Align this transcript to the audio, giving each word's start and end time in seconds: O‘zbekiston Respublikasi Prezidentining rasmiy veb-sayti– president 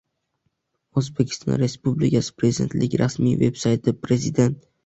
O‘zbekiston 1.01 1.59
Respublikasi 1.63 2.35
Prezidentining 2.39 2.97
rasmiy 3.05 3.39
veb-sayti– 3.45 3.97
president 4.09 4.61